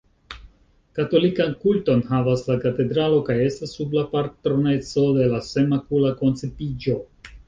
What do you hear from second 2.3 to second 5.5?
la katedralo, kaj estas sub la patroneco de la